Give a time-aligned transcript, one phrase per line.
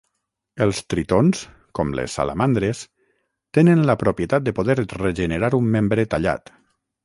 [0.65, 1.41] Els tritons,
[1.81, 2.81] com les salamandres,
[3.61, 6.57] tenen la propietat de poder regenerar un membre tallat.